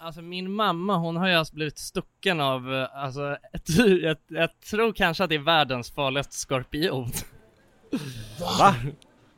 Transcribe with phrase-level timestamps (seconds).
[0.00, 3.68] Alltså min mamma, hon har ju alltså blivit stucken av, eh, alltså, ett,
[4.02, 7.10] jag, jag tror kanske att det är världens farligaste skorpion.
[8.58, 8.74] Va?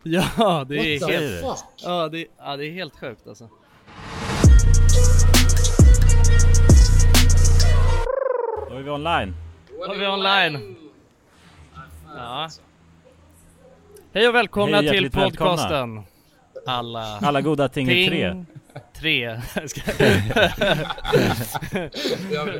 [0.03, 1.65] Ja, det är What helt, fuck?
[1.85, 3.49] ja det, ja det är helt sjukt alltså.
[8.71, 9.35] Då är vi online.
[9.87, 10.77] Då är vi online.
[12.17, 12.49] Ja.
[14.13, 15.51] Hej och välkomna Hej, till hjärtligt välkomna.
[15.57, 16.03] podcasten.
[16.67, 17.19] Alla...
[17.19, 18.45] Alla goda ting är tre.
[18.95, 19.41] Tre.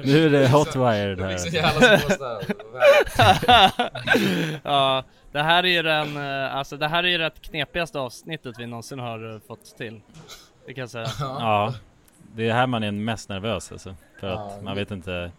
[0.05, 1.39] Nu är det hotwired här.
[4.65, 8.55] ja, det här är ju den, eh, alltså det här är ju det knepigaste avsnittet
[8.59, 10.01] vi någonsin har eh, fått till.
[10.67, 11.07] Det kan jag säga.
[11.21, 11.75] Ja,
[12.35, 13.95] det är här man är mest nervös alltså.
[14.21, 15.31] För att man vet inte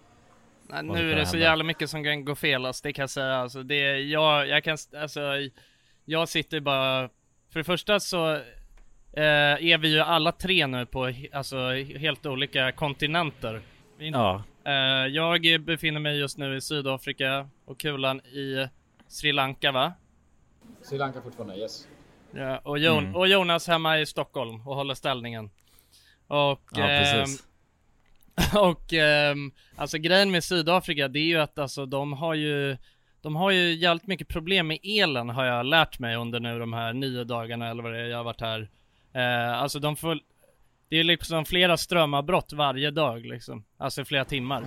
[0.71, 3.09] Nej, nu är det så jävla mycket som kan gå fel alltså, det kan jag
[3.09, 3.35] säga.
[3.35, 5.21] Alltså, det, jag, jag kan, alltså,
[6.06, 7.09] jag sitter bara,
[7.51, 8.39] för det första så
[9.13, 9.24] eh,
[9.72, 13.62] är vi ju alla tre nu på alltså, helt olika kontinenter.
[13.98, 14.44] Ja.
[14.66, 14.74] Eh,
[15.08, 18.68] jag befinner mig just nu i Sydafrika och Kulan i
[19.08, 19.94] Sri Lanka va?
[20.81, 21.88] Sri Lanka fortfarande, yes.
[22.36, 23.16] Ja, och, Jon- Mm.
[23.16, 25.50] och Jonas hemma i Stockholm och håller ställningen.
[26.28, 27.44] Och, Ja, precis.
[28.36, 32.78] ehm, och ehm, alltså grejen med Sydafrika det är ju att alltså de har ju
[33.22, 36.74] de har ju jävligt mycket problem med elen har jag lärt mig under nu de
[36.74, 38.69] här nio dagarna eller vad det är jag har varit här.
[39.13, 40.19] Eh, alltså de får
[40.92, 43.63] det är liksom flera strömavbrott varje dag liksom.
[43.78, 44.63] Alltså flera timmar.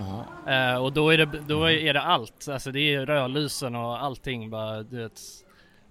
[0.47, 2.47] Eh, och då är det, då är det allt.
[2.49, 5.21] Alltså det är rödlysen och allting bara, du vet.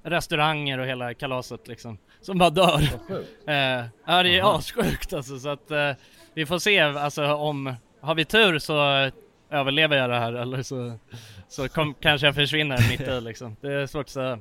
[0.03, 1.99] Restauranger och hela kalaset liksom.
[2.21, 2.81] Som bara dör.
[3.47, 5.91] Eh, ja det är assjukt alltså så att eh,
[6.35, 9.11] vi får se alltså om, har vi tur så
[9.51, 10.99] överlever jag det här eller så,
[11.49, 13.57] så kom, kanske jag försvinner mitt i liksom.
[13.61, 14.39] Det är svårt att säga.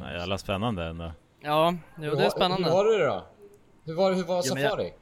[0.00, 1.12] Ja, jävla spännande ändå.
[1.46, 2.68] Ja, jo, det är spännande.
[2.68, 3.26] Hur var det då?
[3.84, 4.92] Hur var, hur var Jo, jag- Safari?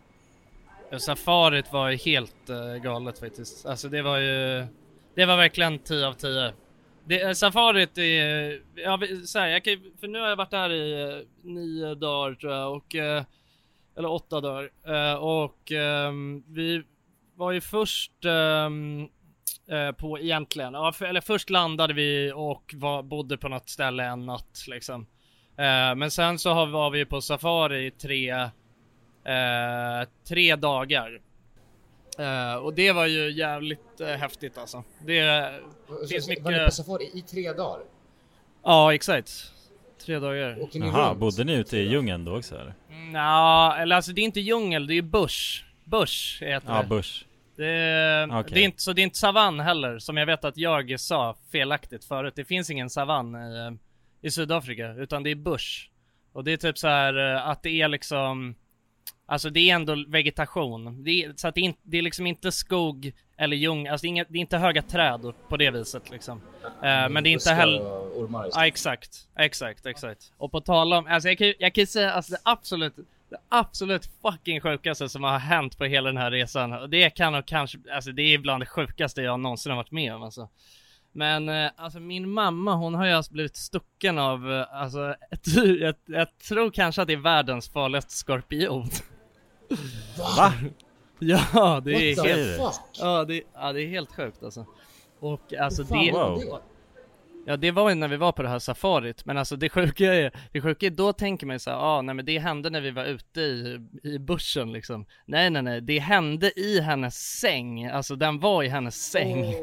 [0.91, 3.67] Ja, Safarit var ju helt uh, galet faktiskt.
[3.67, 4.67] Alltså det var ju,
[5.15, 6.53] det var verkligen 10 av 10.
[7.05, 10.51] Det, eh, safarit är, ja, vi- så här, jag kan, för nu har jag varit
[10.51, 13.25] där i eh, nio dagar tror jag och, eh,
[13.97, 14.71] eller åtta dagar.
[14.87, 16.83] Eh, och ehm, vi
[17.37, 19.01] var ju först ehm,
[19.69, 24.05] eh, på egentligen, ja, för, eller först landade vi och var, bodde på något ställe
[24.05, 25.07] en natt liksom.
[25.57, 28.31] Eh, men sen så har, var vi på safari i tre,
[29.25, 31.21] eh, tre dagar.
[32.19, 34.85] Eh, och det var ju jävligt eh, häftigt alltså.
[35.07, 35.51] Det
[36.11, 36.45] finns Så- mycket...
[36.45, 37.81] Var ni på Safari i tre dagar?
[38.65, 39.53] Ja, exakt.
[40.05, 40.59] Tre dagar.
[40.73, 41.19] Jaha, runt?
[41.21, 42.75] bodde ni ute i djungeln då också eller?
[43.13, 45.65] Nja, eller alltså det är inte djungel, det är bush.
[45.85, 46.89] Bush heter Ja, det.
[46.89, 47.25] bush.
[47.57, 48.51] Det är, Okej.
[48.55, 51.37] det är inte, så det är inte savann heller, som jag vet att jag sa
[51.53, 52.33] felaktigt förut.
[52.37, 53.79] Det finns ingen savann i,
[54.25, 55.89] i Sydafrika, utan det är bush.
[56.33, 58.55] Och det är typ så här eh, att det är liksom
[59.27, 61.05] Alltså det är ändå vegetation.
[61.05, 64.03] Det är, så att det är, inte, det är liksom inte skog eller djung, alltså
[64.05, 66.41] det är, inget, det är inte höga träd på det viset liksom.
[66.65, 67.81] Eh, men det är inte heller...
[67.81, 70.33] ormar Ja exakt, exakt, exakt.
[70.37, 72.97] Och på tal om, alltså jag kan, ju- jag kan säga alltså det absolut,
[73.31, 76.73] det absolut fucking sjukaste som har hänt på hela den här resan.
[76.73, 79.91] Och det kan nog kanske, alltså det är bland det sjukaste jag någonsin har varit
[79.91, 80.49] med om alltså.
[81.17, 85.47] Men eh, alltså min mamma hon har ju alltså blivit stucken av, eh, alltså ett,
[85.81, 88.89] jag, jag tror kanske att det är världens farligaste skorpion.
[90.37, 90.53] Va?
[91.19, 92.99] Ja det är What helt, fuck?
[92.99, 94.67] ja det, ja det är helt sjukt alltså.
[95.21, 96.59] Och alltså fan det, det?
[97.47, 100.15] Ja det var ju när vi var på det här safarit, men alltså det sjuka
[100.15, 102.81] är, det sjuka är då tänker man ju såhär, ah, nej men det hände när
[102.81, 107.87] vi var ute i, i bussen liksom Nej nej nej, det hände i hennes säng,
[107.87, 109.55] alltså den var i hennes säng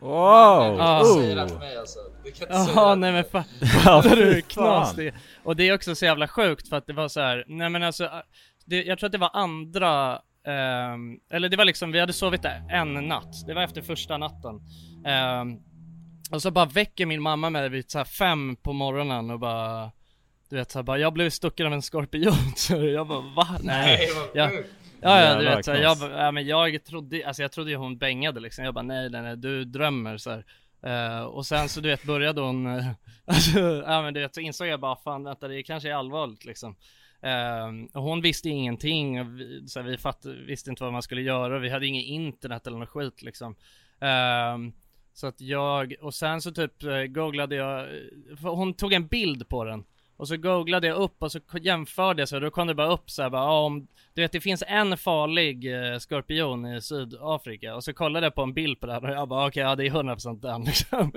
[0.00, 0.76] Wow!
[0.78, 1.02] Ja.
[1.04, 1.98] Du säger det till mig alltså.
[2.24, 3.44] Du kan inte säga nej men fan,
[3.84, 4.96] fattar du hur fy knas fan.
[4.96, 5.14] det är?
[5.42, 7.82] Och det är också så jävla sjukt för att det var så här, nej men
[7.82, 8.10] alltså,
[8.64, 12.42] det, jag tror att det var andra, ehm, eller det var liksom, vi hade sovit
[12.42, 14.60] där en natt, det var efter första natten
[15.06, 15.56] Ehm,
[16.32, 19.90] Och så bara väcker min mamma mig vid så här fem på morgonen och bara
[20.50, 23.48] Du vet såhär bara, jag blev stucken av en skorpion, så jag bara va?
[23.62, 24.68] Nej, vad ja, sjukt.
[25.00, 27.98] Ja, ja du vet såhär, jag, ja, men jag trodde, alltså jag trodde ju hon
[27.98, 30.44] bängade liksom, jag bara nej nej nej du drömmer så här.
[30.82, 32.86] Eh, och sen så du vet började hon, eh,
[33.24, 36.44] alltså, ja men du vet så insåg jag bara fan vänta det kanske är allvarligt
[36.44, 36.76] liksom.
[37.22, 41.02] Eh, och hon visste ingenting och vi, så här, vi fatt, visste inte vad man
[41.02, 43.56] skulle göra vi hade inget internet eller något skit liksom.
[45.12, 47.88] Så att jag, och sen så typ googlade jag,
[48.42, 49.84] hon tog en bild på den
[50.18, 53.10] och så googlade jag upp och så jämförde jag så då kom det bara upp
[53.10, 57.76] så här, bara, ja, om, du vet det finns en farlig eh, skorpion i Sydafrika.
[57.76, 59.76] Och så kollade jag på en bild på det här och jag bara okej ja
[59.76, 61.12] det är 100% den liksom.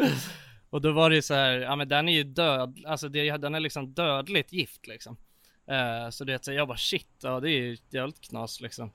[0.70, 3.38] Och då var det ju så här, ja men den är ju död, alltså det,
[3.38, 5.18] den är liksom dödligt gift liksom.
[5.68, 8.92] Eh, Så det så jag bara shit, ja det är ju jävligt knas liksom.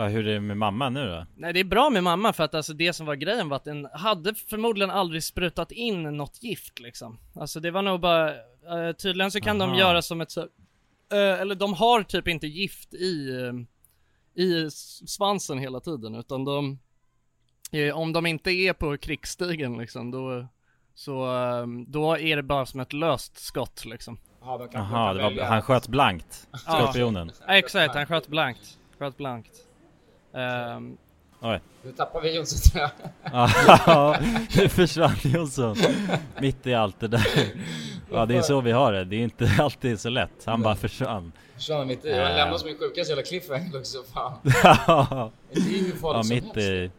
[0.00, 1.26] Ja, hur är det med mamma nu då?
[1.36, 3.64] Nej det är bra med mamma för att alltså det som var grejen var att
[3.64, 7.18] den hade förmodligen aldrig sprutat in något gift liksom.
[7.34, 9.78] Alltså det var nog bara, eh, tydligen så kan de Aha.
[9.78, 10.40] göra som ett så,
[11.12, 14.70] eh, eller de har typ inte gift i, eh, i
[15.06, 16.78] svansen hela tiden utan de,
[17.94, 20.46] om de inte är på krigsstigen liksom då,
[20.94, 24.18] så, eh, då är det bara som ett löst skott liksom.
[24.40, 27.32] De de det kan var, han sköt blankt, skorpionen.
[27.46, 29.69] Ja, exakt, han sköt blankt, sköt blankt
[30.32, 30.96] Ehm,
[31.42, 32.90] Oj Nu tappar vi Jonsson tror jag.
[33.86, 34.16] Ja,
[34.56, 35.76] nu försvann Jonsson
[36.40, 37.26] Mitt i allt det där
[38.10, 40.76] Ja det är så vi har det, det är inte alltid så lätt, han bara
[40.76, 42.08] försvann Försvann mitt i.
[42.08, 44.02] Jag lämnar som min sjukaste jävla cliffhanger också.
[44.14, 44.32] Fan.
[44.86, 46.58] Ja, Det är ju ja som mitt helst.
[46.58, 46.90] i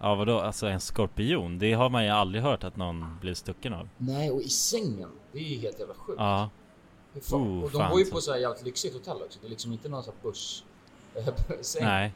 [0.00, 1.58] Ja vadå, alltså en skorpion?
[1.58, 5.08] Det har man ju aldrig hört att någon blir stucken av Nej, och i sängen.
[5.32, 6.16] Det är ju helt jävla sjukt.
[6.20, 6.50] Ja,
[7.30, 9.38] Oh, och de fan, bor ju på så här jävligt lyxigt hotell också.
[9.40, 10.62] Det är liksom inte någon sån här börs...
[11.80, 12.12] nej,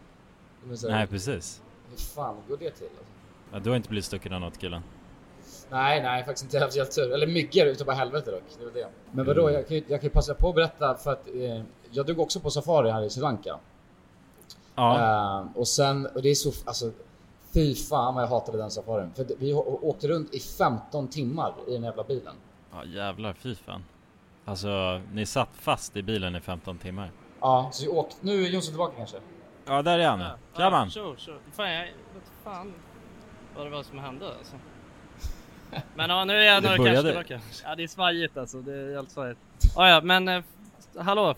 [0.82, 2.86] här, nej precis Hur fan går det till?
[2.86, 3.04] Alltså?
[3.52, 4.82] ja, Du har inte blivit stucken av något killen?
[5.70, 6.56] Nej, nej, faktiskt inte.
[6.56, 7.12] Jag har haft helt tur.
[7.12, 8.42] Eller myggor utav bara helvete dock.
[8.58, 8.88] Det var det.
[9.12, 9.54] Men vadå, Mm.
[9.54, 12.40] jag kan ju jag kan passa på att berätta för att eh, jag drog också
[12.40, 13.58] på safari här i Sri Lanka.
[14.74, 14.98] Ja,
[15.40, 16.90] Eh, och sen, och det är så, alltså
[17.54, 19.10] fy fan vad jag hatade den safarin.
[19.14, 22.34] För vi åkte runt i 15 timmar i den jävla bilen.
[22.72, 23.84] ja jävlar fy fan
[24.44, 27.10] Alltså, ni satt fast i bilen i 15 timmar
[27.40, 29.16] Ja, så vi åkte, nu är Jonsson tillbaka kanske?
[29.66, 30.20] Ja där är han!
[30.56, 31.36] Ja, sure, sure.
[31.56, 31.92] Fan, jag vet
[32.44, 32.72] fan
[33.56, 34.54] vad det var som hände alltså.
[35.94, 37.40] Men ja, nu är jag några kanske började- tillbaka.
[37.64, 38.60] Ja, det är svajigt alltså.
[38.60, 39.40] Det är helt svajigt.
[39.76, 40.42] Ja, ja, men eh,
[40.98, 41.34] hallå.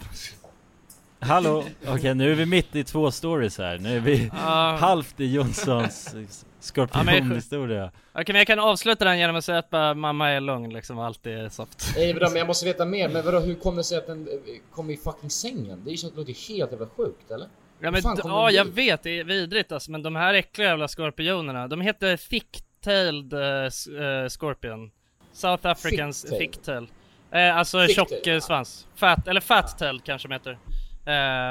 [1.20, 1.64] Hallå!
[1.88, 4.76] Okej nu är vi mitt i två stories här, nu är vi Ja.
[4.80, 6.14] halvt i Jonssons
[6.62, 10.72] skorpionhistoria Okej, men jag kan avsluta den genom att säga att bara, mamma är lugn
[10.72, 11.92] liksom och allt är soft.
[11.96, 13.08] Nej vadå, men jag måste veta mer.
[13.08, 14.34] Men vadå, hur kommer det sig att den eh,
[14.74, 15.82] kom i fucking sängen?
[15.84, 17.48] Det är ju så att det låter helt jävla sjukt eller?
[17.80, 18.74] Ja, men ja, jag dit?
[18.74, 23.66] vet, det är vidrigt alltså, men de här äckliga jävla skorpionerna, de heter thick-tailed eh,
[23.66, 24.90] s- eh, scorpion.
[25.32, 26.86] South Africans Thick-tail.
[27.30, 28.86] Eh, alltså Thick-tail, tjock eh, svans.
[28.96, 30.58] Fat, eller fat-tail kanske de heter.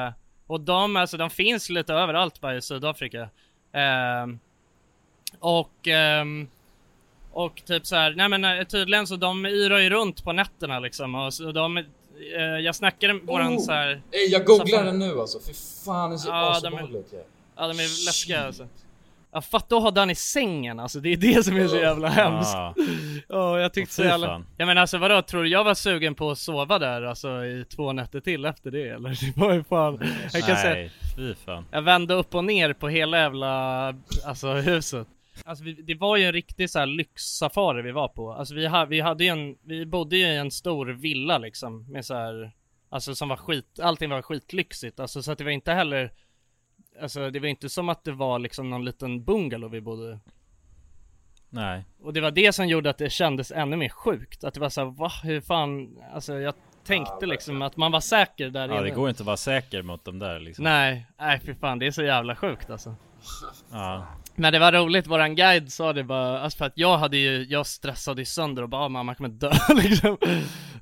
[0.07, 0.13] Eh,
[0.47, 3.21] och de, alltså de finns lite överallt bara i Sydafrika.
[3.73, 4.27] Eh,
[5.39, 6.47] och, ehm,
[7.31, 10.79] och typ så här, nej men eh, tydligen så de yrar ju runt på nätterna
[10.79, 11.83] liksom och så de, eh,
[12.61, 13.59] jag snackade med våran Oh.
[13.59, 15.39] så här Ey, jag googlar den nu alltså.
[15.47, 15.53] Fy
[15.85, 17.25] fan, det ser Ja, de är- asobehagligt ut.
[17.55, 18.67] Ja de är läskiga alltså.
[19.33, 22.07] Ja fatta att ha den i sängen alltså, det är det som är så jävla
[22.07, 22.53] hemskt.
[22.53, 22.75] Ja,
[23.27, 24.43] Ja jag tyckte så jävla...
[24.57, 27.65] Ja men alltså vadå, tror du jag var sugen på att sova där alltså i
[27.75, 29.09] två nätter till efter det eller?
[29.35, 29.99] Det var ju fan...
[30.33, 33.87] Jag kan säga, nej fy fan jag vände upp och ner på hela jävla,
[34.25, 35.07] alltså huset.
[35.45, 38.33] Alltså vi, det var ju en riktig så här lyxsafari vi var på.
[38.33, 41.91] Alltså vi, ha, vi hade ju en, vi bodde ju i en stor villa liksom
[41.91, 42.51] med så här,
[42.89, 44.99] alltså som var skit, allting var skitlyxigt.
[44.99, 46.11] Alltså så att det var inte heller,
[47.01, 50.19] alltså det var inte som att det var liksom någon liten bungalow vi bodde i.
[51.53, 54.43] Nej, Och det var det som gjorde att det kändes ännu mer sjukt.
[54.43, 55.11] Att det var så här, va?
[55.23, 55.99] Hur fan?
[56.13, 58.95] Alltså jag tänkte liksom att man var säker där ja det inne.
[58.95, 61.91] går inte att vara säker mot dem där liksom Nej, nej för fan det är
[61.91, 62.95] så jävla sjukt alltså.
[63.71, 64.07] Ja,
[64.41, 67.45] Men det var roligt, våran guide sa det bara, alltså för att jag hade ju,
[67.49, 70.17] jag stressade ju sönder och bara "Ah, mamma kommer dö liksom.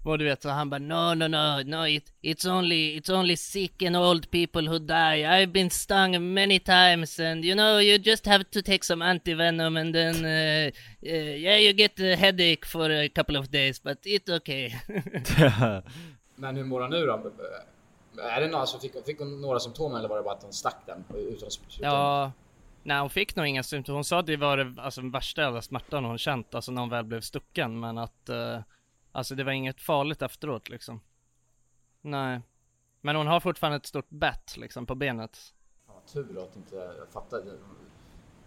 [0.04, 3.36] Och du vet så han bara no no no no it, it's only it's only
[3.36, 5.24] sick and old people who die.
[5.25, 9.78] I've been stung many times and you know you just have to take some antivenom
[9.78, 10.72] and then uh,
[11.04, 14.74] uh, yeah you get a headache for a couple of days but it's okay.
[16.36, 17.32] Men hur mår han nu då?
[18.22, 20.78] Är det några som fick, fick några symptom eller var det bara att hon stack
[20.86, 21.04] den?
[21.10, 21.50] Utan, utan...
[21.80, 22.32] ja,
[22.83, 23.95] nej hon fick nog inga symptom.
[23.95, 26.89] Hon sa att det var det alltså, värsta jävla smärtan hon känt, alltså när hon
[26.89, 27.79] väl blev stucken.
[27.79, 28.59] Men att, uh,
[29.12, 31.01] alltså det var inget farligt efteråt liksom.
[32.01, 32.41] Nej.
[33.01, 35.53] Men hon har fortfarande ett stort bett liksom på benet.
[35.88, 37.57] Ja, tur att inte jag fattade.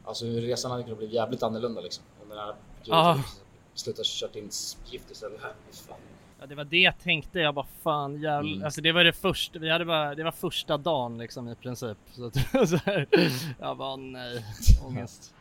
[0.05, 2.05] Alltså resan hade kunnat bli jävligt annorlunda liksom.
[2.23, 2.55] Om den här
[2.91, 3.19] Ah.
[3.75, 4.51] slutat kört in
[4.87, 5.41] gift istället.
[5.73, 5.99] Fan.
[6.43, 8.53] Ja det var det jag tänkte, jag bara fan jävlar.
[8.53, 8.65] Mm.
[8.65, 11.99] Alltså det var det första, vi hade bara, det var första dagen liksom i princip.
[12.11, 12.31] Så,
[12.67, 13.07] så här,
[13.61, 14.45] jag bara nej,
[14.87, 15.35] ångest.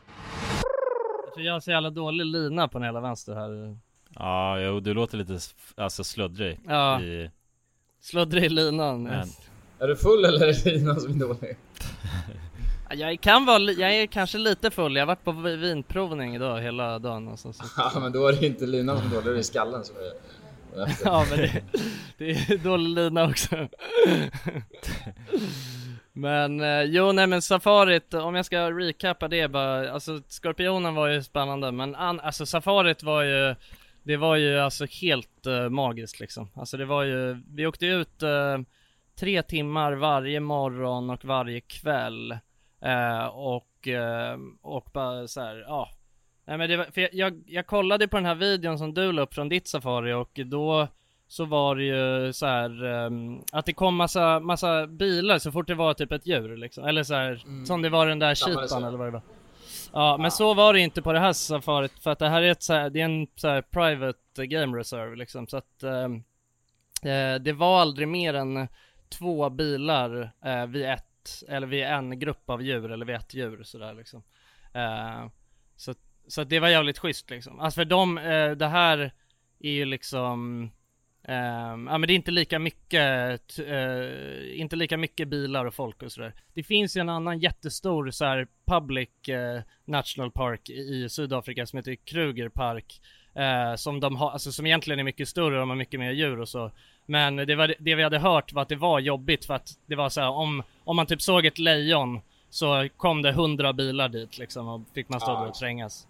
[1.25, 3.77] Jag tror jag har så jävla dålig lina på den hela vänster här.
[4.15, 5.39] Ja, jo, du låter lite
[5.75, 7.01] alltså sluddrig Ja.
[7.01, 7.31] i...
[8.01, 9.03] Sluddrig i linan.
[9.03, 9.27] Men,
[9.79, 11.58] Är du full eller är det Lina som är dålig?
[12.89, 16.36] Ja, Jag kan vara, jag är kanske lite full, jag har varit på vi- vinprovning
[16.36, 17.63] idag hela dagen alltså, så.
[17.77, 19.96] Ja men då är det inte Lina som är dålig, då är det skallen som
[19.96, 20.40] är...
[21.04, 21.63] Ja men det,
[22.18, 23.68] det är dålig lina också.
[26.13, 31.08] Men eh, jo nej men safarit, om jag ska recappa det bara, alltså Skorpionen var
[31.08, 33.56] ju spännande men an, alltså safarit var ju
[34.04, 38.24] Det var ju alltså helt uh, magiskt liksom, alltså det var ju, vi åkte ut
[38.24, 38.60] uh,
[39.20, 42.38] tre timmar varje morgon och varje kväll
[42.86, 43.88] Uh, och,
[44.62, 45.90] och bara så ja
[46.45, 49.12] Nej men det var, för jag, jag, jag kollade på den här videon som du
[49.12, 50.88] la upp från ditt safari och då
[51.27, 55.67] så var det ju så här ehm, att det kom massa, massa bilar så fort
[55.67, 56.86] det var typ ett djur liksom.
[56.86, 57.65] Eller så här, Mm.
[57.65, 59.21] som det var den där cheetan eller vad det var.
[59.93, 62.51] Ja, men så var det inte på det här safarit för att det här är
[62.51, 66.15] ett så här, det är en så här private game reserve liksom så att ehm,
[67.03, 68.67] eh, det var aldrig mer än
[69.10, 73.63] två bilar eh, vid ett, eller vid en grupp av djur eller vid ett djur
[73.63, 74.24] sådär liksom.
[74.74, 75.25] Eh,
[75.75, 75.93] så,
[76.32, 77.60] så att det var jävligt schysst liksom.
[77.60, 79.12] Alltså för dem, eh, det här
[79.60, 80.64] är ju liksom
[81.28, 86.04] ehm, ja men det är inte lika mycket, eh, inte lika mycket bilar och folk
[86.04, 86.34] och sådär.
[86.54, 91.78] Det finns ju en annan jättestor så här public eh, national park i, Sydafrika som
[91.78, 93.02] heter Kruger Park.
[93.36, 96.39] Eh, som de har, alltså som egentligen är mycket större, de har mycket mer djur
[96.39, 96.72] och så.
[97.06, 99.96] Men det, var, det vi hade hört var att det var jobbigt för att det
[99.96, 104.10] var så här, om, om man typ såg ett lejon så kom det hundra bilar
[104.10, 105.41] dit liksom och fick man stå Ah.
[105.41, 106.08] där och trängas.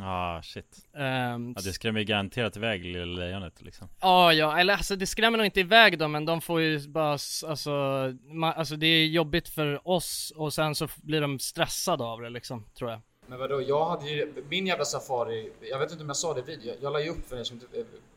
[0.00, 4.74] Ah shit Ehm, Ja det skrämmer ju garanterat iväg lilla lejonet liksom Ja, ja, eller
[4.74, 8.76] alltså det skrämmer nog inte iväg dem men de får ju bara, alltså, ma- alltså
[8.76, 12.90] det är jobbigt för oss och sen så blir de stressade av det liksom, tror
[12.90, 13.00] jag.
[13.26, 16.40] Men vadå, jag hade ju min jävla safari, jag vet inte om jag sa det
[16.40, 17.66] i video, jag la ju upp för er som inte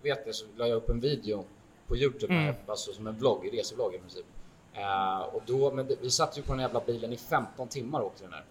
[0.01, 1.45] vet det så la jag upp en video
[1.87, 2.45] på Youtube, Mm.
[2.45, 4.25] här, alltså som en vlogg, resevlogg i princip.
[4.73, 7.99] Eh, och då, men det, vi satt ju på den jävla bilen i 15 timmar
[7.99, 8.43] och åkte den där.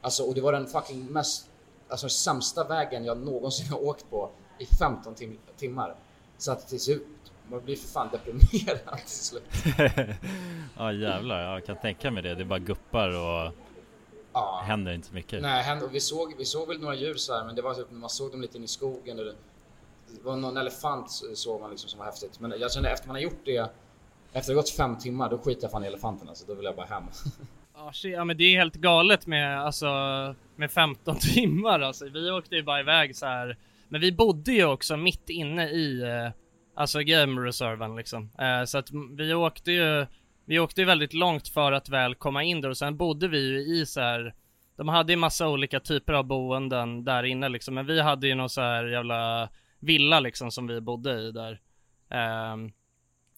[0.00, 1.50] Alltså och det var den fucking mest,
[1.92, 5.94] alltså sämsta vägen jag någonsin har åkt på i 15 tim timmar.
[6.38, 7.06] Så att till slut,
[7.50, 9.42] man blir för fan deprimerad till slut.
[10.76, 12.34] Ja jävlar, jag kan tänka mig det.
[12.34, 13.52] Det är bara guppar och
[14.32, 14.62] Ja.
[14.64, 15.42] händer inte så mycket.
[15.42, 18.10] Nej, vi såg, vi såg väl några djur så här, men det var typ, man
[18.10, 19.18] såg dem lite in i skogen.
[19.18, 19.34] Och det,
[20.10, 22.40] det var någon elefant så- såg man liksom som var häftigt.
[22.40, 23.70] Men jag kände efter man har gjort det,
[24.32, 26.44] efter det gått fem timmar, då skiter jag fan i elefanten alltså.
[26.46, 27.04] Då vill jag bara hem.
[27.84, 29.86] Ja, ja men det är helt galet med, alltså,
[30.56, 32.08] med 15 timmar alltså.
[32.08, 33.56] Vi åkte ju bara iväg så här.
[33.88, 36.30] Men vi bodde ju också mitt inne i, eh,
[36.74, 38.30] alltså game reserven liksom.
[38.38, 40.06] Eh, så att vi åkte ju,
[40.44, 43.48] vi åkte ju väldigt långt för att väl komma in där och sen bodde vi
[43.48, 44.34] ju i så här.
[44.76, 48.34] De hade ju massa olika typer av boenden där inne liksom, men vi hade ju
[48.34, 49.48] någon så här jävla
[49.80, 51.60] villa liksom som vi bodde i där.
[52.10, 52.72] Ehm,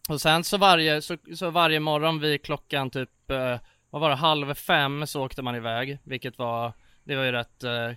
[0.09, 3.59] och sen så varje, så, så varje morgon vid klockan typ, eh,
[3.95, 6.73] vad var det, halv fem så åkte man iväg, vilket var,
[7.05, 7.91] det var ju rätt eh,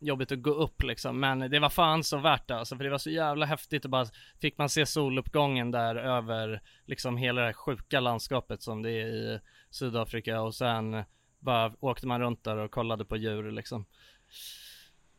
[0.00, 2.90] jobbigt att gå upp liksom, men det var fan så värt det alltså, för det
[2.90, 4.06] var så jävla häftigt och bara
[4.40, 9.06] fick man se soluppgången där över liksom hela det här sjuka landskapet som det är
[9.06, 11.04] i Sydafrika och sen
[11.38, 13.86] bara åkte man runt där och kollade på djur liksom.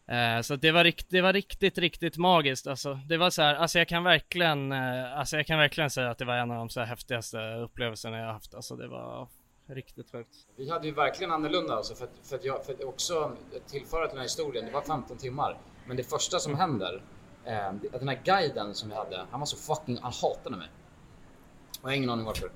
[0.08, 2.94] Eh, så att det var, rikt, det var riktigt, riktigt magiskt alltså.
[2.94, 6.18] Det var så här, alltså jag kan verkligen, eh, alltså jag kan verkligen säga att
[6.18, 8.54] det var en av de så här häftigaste upplevelserna jag haft.
[8.54, 9.28] Alltså det var
[9.76, 10.36] riktigt sjukt.
[10.56, 13.32] Vi hade ju verkligen annorlunda alltså, för att, för att jag, för att också
[13.68, 15.60] tillföra till den här historien, det var 15 timmar.
[15.88, 17.04] Men det första som händer,
[17.46, 20.68] eh, att den här guiden som vi hade, han var så fucking, han hatade mig.
[21.82, 22.52] Och jag har ingen aning varför.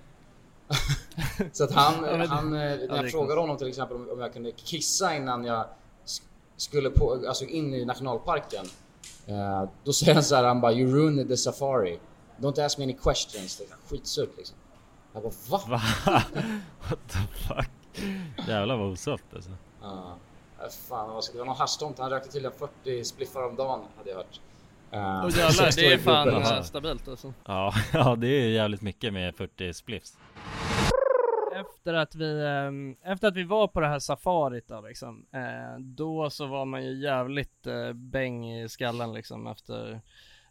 [1.52, 4.34] så att han, Ja, han eh, när jag frågade honom till exempel om, om jag
[4.34, 5.66] kunde kissa innan jag
[6.06, 6.24] sk-
[6.58, 8.66] skulle på, alltså in i nationalparken.
[9.26, 12.00] Eh, då säger han så här, han bara you ruined the safari.
[12.38, 13.62] Don't ask me any questions.
[13.90, 14.58] Skitsurt liksom.
[15.14, 15.62] Jag bara va?
[15.68, 15.82] Va?
[16.90, 17.70] What the fuck?
[18.48, 19.52] Jävlar vad osoft alltså.
[19.82, 20.18] Ja.
[20.64, 22.02] Äh, fan, vad ska- det var någon haschtomte.
[22.02, 24.40] Han rökte tydligen 40 spliffar om dagen hade jag hört.
[24.94, 27.34] Uh, Och jävlar, det är fan eh, stabilt alltså.
[27.46, 30.18] Ja, ja det är jävligt mycket med 40 spliffs.
[31.56, 35.80] Efter att vi, ehm, efter att vi var på det här safarit då liksom, eh,
[35.80, 40.02] då så var man ju jävligt eh, bäng i skallen liksom efter,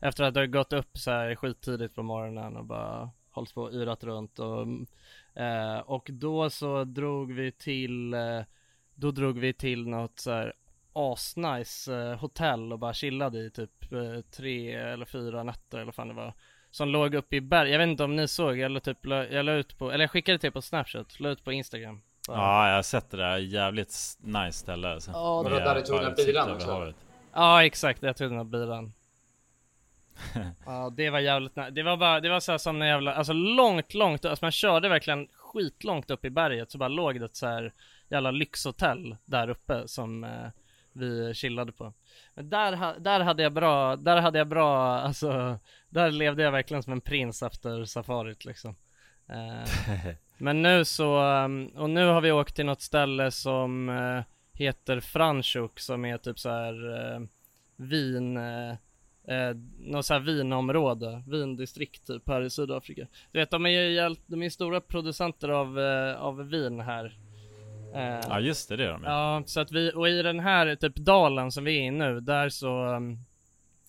[0.01, 3.73] efter att ha gått upp så här skittidigt på morgonen och bara hållit på och
[3.73, 4.67] yrat runt och,
[5.43, 8.41] eh, och då så drog vi till, eh,
[8.95, 10.53] då drog vi till något så här
[10.93, 15.95] asnice eh, hotell och bara chillade i typ eh, tre eller fyra nätter eller vad
[15.95, 16.35] fan det var
[16.71, 19.27] som låg uppe i berg, jag vet inte om ni såg, jag la typ, la-
[19.27, 22.37] jag la ut på, eller jag skickade till på snapchat, la ut på instagram Bara-
[22.39, 23.37] Ja, jag har sett det där.
[23.39, 25.11] Jävligt nice ställe alltså.
[25.11, 26.93] Ja, Vadå, där du tog den bilen också?
[27.33, 28.93] Ja exakt, jag tog den här bilen
[30.67, 31.71] Ja det var jävligt nice.
[31.71, 34.53] det var bara, det var så här som en jävla, alltså långt, långt, alltså man
[34.53, 37.73] körde verkligen skitlångt upp i berget så bara låg det ett så här
[38.09, 40.49] jävla lyxhotell där uppe som eh,
[40.93, 41.93] vi chillade på
[42.35, 46.83] Men där, där hade jag bra, där hade jag bra, alltså där levde jag verkligen
[46.83, 48.77] som en prins efter safarit liksom
[49.31, 54.23] Eh, Men nu så, um, och nu har vi åkt till något ställe som eh,
[54.53, 57.21] heter Franschhoek som är typ så här eh,
[57.77, 58.37] vin,
[59.29, 63.07] uh, något så här vinområde, vindistrikt typ här i Sydafrika.
[63.33, 67.19] Du vet de är ju de är stora producenter av, eh, av vin här.
[67.95, 69.43] Eh, Ja just det, det är de ja.
[69.47, 72.49] Så att vi, och i den här typ dalen som vi är i nu, där
[72.49, 72.95] så,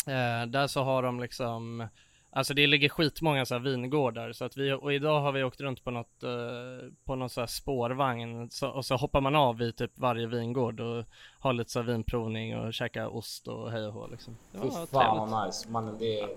[0.07, 1.87] eh, där så har de liksom,
[2.31, 5.61] alltså det ligger skitmånga så här vingårdar, så att vi, och idag har vi åkt
[5.61, 9.57] runt på något, eh, på någon så här spårvagn, så, och så hoppar man av
[9.57, 11.05] vid typ varje vingård och
[11.39, 14.37] har lite så här vinprovning och käkar ost och hej och hå liksom.
[14.51, 15.31] Det Fy var fan trevligt.
[15.31, 15.69] vad nice.
[15.69, 16.29] Mannen det är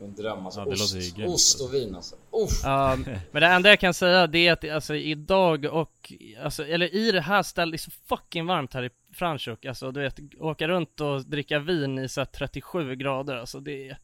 [0.00, 0.60] min dröm alltså.
[0.60, 2.16] Ja, ost, grymt, ost och vin alltså.
[2.30, 2.60] Uff.
[2.64, 2.96] Ja,
[3.30, 7.12] men det enda jag kan säga det är att alltså idag och, alltså, eller i
[7.12, 10.68] det här stället, det är så fucking varmt här i Franschhoek, alltså du vet, åka
[10.68, 13.96] runt och dricka vin i så här 37 grader, alltså det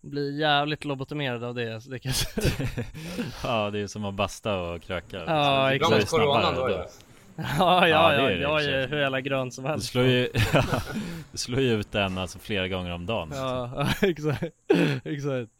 [0.00, 2.68] blir jävligt lobotomerad av det, det kan jag säga.
[3.44, 5.16] Ja, det är som att basta och kröka.
[5.16, 6.10] Ja, Bra med exakt.
[6.10, 6.86] coronan då ja.
[7.58, 9.88] Ja, Ja, ja, det ja, är det, jag är hur jävla grön som Du helst.
[9.90, 10.28] slår ju,
[11.32, 13.30] du slår ju ut den alltså flera gånger om dagen.
[13.34, 14.44] Ja, ja, exakt,
[15.04, 15.50] exakt.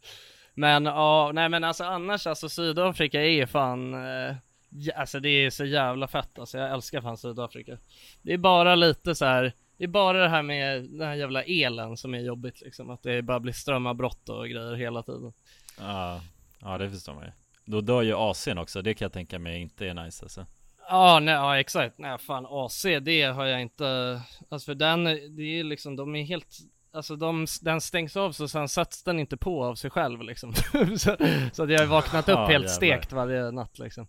[0.55, 4.35] Men ja, nej men alltså annars alltså Sydafrika är fan, eh,
[4.70, 7.76] ja, alltså det är så jävla fett alltså, jag älskar fan Sydafrika.
[8.22, 9.53] Det är bara lite så här.
[9.81, 13.03] Det är bara det här med den här jävla elen som är jobbigt liksom, att
[13.03, 15.33] det bara blir strömavbrott och grejer hela tiden.
[15.79, 16.21] Ja,
[16.61, 17.31] ja det förstår man ju.
[17.64, 20.47] Då dör ju AC'n också, det kan jag tänka mig inte är nice alltså.
[20.88, 25.05] Ja, nej, ja exakt, nej fan AC det har jag inte, alltså för den,
[25.37, 26.59] det är liksom, de är helt
[26.93, 30.55] Alltså de, den stängs av så sen sätts den inte på av sig själv liksom.
[30.99, 31.16] så,
[31.53, 32.69] så att jag har vaknat upp Ja, helt jävlar.
[32.69, 34.07] stekt varje natt liksom.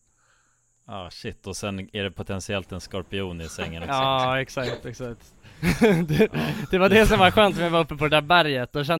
[0.87, 3.93] Ja shit, och sen är det potentiellt en skorpion i sängen också.
[3.93, 5.33] Ja, exakt, exakt.
[6.07, 6.27] Det,
[6.71, 8.73] det var det som var skönt när vi var uppe på det där berget.
[8.73, 8.99] Då kände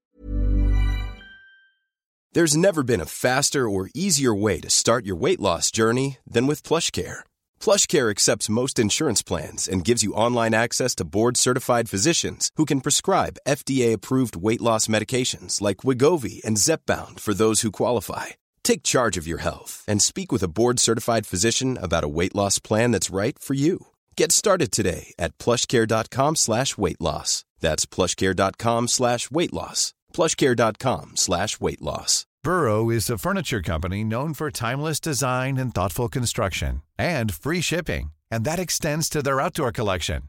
[2.33, 6.47] There's never been a faster or easier way to start your weight loss journey than
[6.47, 7.25] with PlushCare.
[7.59, 12.79] PlushCare accepts most insurance plans and gives you online access to board-certified physicians who can
[12.79, 18.27] prescribe FDA-approved weight loss medications like Wigovi and Zepbound for those who qualify.
[18.63, 22.59] Take charge of your health and speak with a board-certified physician about a weight loss
[22.59, 23.87] plan that's right for you.
[24.17, 27.45] Get started today at plushcare.com slash weight loss.
[27.59, 29.93] That's plushcare.com slash weight loss.
[30.13, 32.25] plushcare.com slash weight loss.
[32.43, 38.11] Burrow is a furniture company known for timeless design and thoughtful construction and free shipping,
[38.31, 40.23] and that extends to their outdoor collection.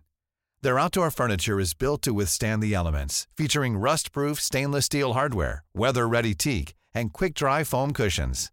[0.60, 6.34] Their outdoor furniture is built to withstand the elements, featuring rust-proof stainless steel hardware, weather-ready
[6.34, 8.52] teak, and quick-dry foam cushions.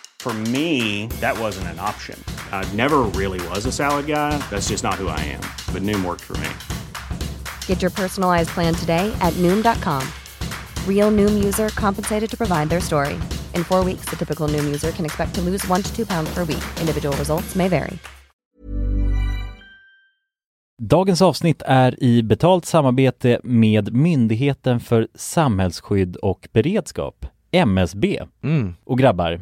[0.21, 2.23] For me, that wasn't an option.
[2.51, 4.37] I never really was a salad guy.
[4.51, 5.41] That's just not who I am.
[5.73, 6.49] But Noom worked for me.
[7.65, 10.07] Get your personalized plan today at Noom.com.
[10.87, 13.19] Real Noom user compensated to provide their story.
[13.55, 16.29] In four weeks, the typical Noom user can expect to lose one to two pounds
[16.33, 16.63] per week.
[16.79, 17.97] Individual results may vary.
[20.83, 28.19] Dagens avsnitt är i betalt samarbete med Myndigheten för samhällsskydd och beredskap, MSB.
[28.43, 28.75] Mm.
[28.83, 29.41] Och grabbar,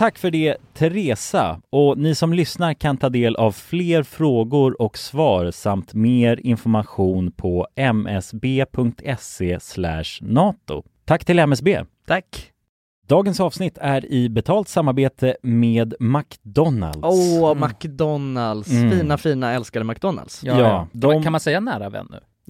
[0.00, 4.98] Tack för det Teresa och ni som lyssnar kan ta del av fler frågor och
[4.98, 9.58] svar samt mer information på msb.se
[10.20, 10.82] nato.
[11.04, 11.84] Tack till MSB.
[12.06, 12.50] Tack.
[13.08, 16.98] Dagens avsnitt är i betalt samarbete med McDonalds.
[17.02, 18.90] Åh, McDonalds, Mm.
[18.90, 20.44] fina fina älskade McDonalds.
[20.44, 22.20] Ja, Ja, de- Kan man säga nära vän nu?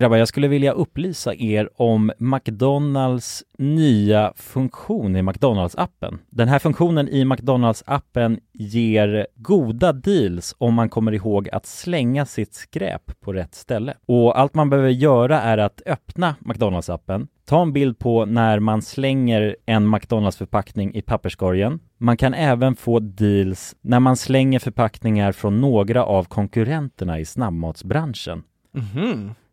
[0.00, 6.18] Grabbar, jag skulle vilja upplysa er om McDonalds nya funktion i McDonalds-appen.
[6.30, 12.54] Den här funktionen i McDonalds-appen ger goda deals om man kommer ihåg att slänga sitt
[12.54, 13.94] skräp på rätt ställe.
[14.06, 18.82] Och allt man behöver göra är att öppna McDonalds-appen, ta en bild på när man
[18.82, 21.80] slänger en McDonalds-förpackning i papperskorgen.
[21.98, 28.42] Man kan även få deals när man slänger förpackningar från några av konkurrenterna i snabbmatsbranschen.
[28.72, 29.34] Mhm.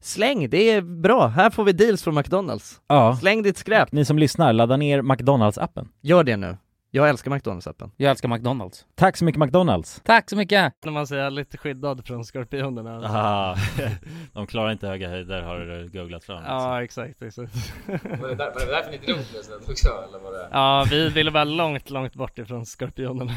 [0.00, 1.26] släng, det är bra.
[1.26, 2.80] Här får vi deals från McDonalds.
[2.86, 3.16] Ja.
[3.20, 3.92] Släng ditt skräp.
[3.92, 5.88] Ni som lyssnar, ladda ner McDonalds-appen.
[6.00, 6.56] Gör det nu.
[6.92, 7.90] Jag älskar McDonalds-appen.
[7.96, 8.86] Jag älskar McDonalds.
[8.94, 10.00] Tack så mycket McDonalds!
[10.04, 10.74] Tack så mycket!
[10.84, 13.00] När man säger lite skyddad från skorpionerna.
[13.04, 13.56] Ah,
[14.32, 16.42] de klarar inte höga höjder har du googlat fram.
[16.46, 17.52] Ja, exakt, exakt.
[17.86, 20.48] Var det, där, var det därför ni drog det också eller var det?
[20.52, 23.32] Ja, vi ville vara långt, långt bort ifrån skorpionerna.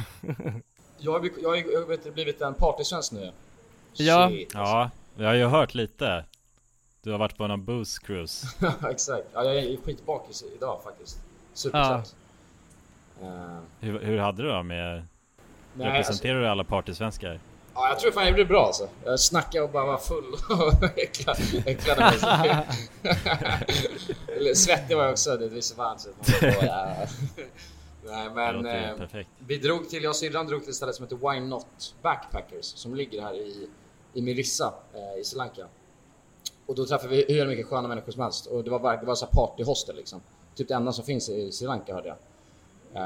[0.97, 3.32] Jag har, jag har, jag har vet, blivit en partysvensk nu.
[3.93, 4.30] Ja.
[4.30, 4.52] Shit.
[4.54, 6.26] Ja, vi har ju hört lite.
[7.04, 8.48] Du har varit på någon booze cruise.
[8.89, 9.28] Exakt.
[9.34, 11.20] Ja, jag är skitbakis idag faktiskt.
[11.54, 12.16] Supertrött.
[13.22, 15.04] Eh, Hur, hur hade du då med...
[15.74, 17.39] Nej, representerar du alla partysvenskar?
[17.74, 18.89] Ja, jag tror fan jag blev bra alltså.
[19.06, 22.66] Jag snackade och bara var full och äcklad, äcklade mig.
[24.38, 26.10] Eller Svettig var jag också, det så varmt så
[26.42, 26.96] ja.
[28.06, 31.06] Nej Det men eh, vi drog till, jag och syrran drog till ett ställe som
[31.06, 33.68] heter Why Not Backpackers som ligger här i,
[34.13, 35.68] i Mirissa eh, i Sri Lanka.
[36.65, 39.15] Och då träffade vi hur mycket sköna människor som helst och det var, det var
[39.15, 40.21] så partyhostel liksom.
[40.56, 42.17] Typ det enda som finns i Sri Lanka hörde jag.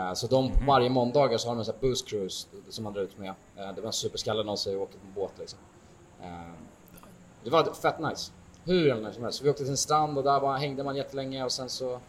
[0.10, 2.94] Eh, Så de varje måndagar så har de en sån här booze cruise som man
[2.94, 3.30] drar ut med.
[3.30, 5.60] Eh, Det var en superskalle någon och åker på båt liksom.
[6.24, 6.28] Eh,
[7.44, 8.32] Det var fett nice.
[8.64, 9.38] hur länge som helst.
[9.38, 12.00] Så vi åkte till en strand och där bara hängde man jättelänge och sen så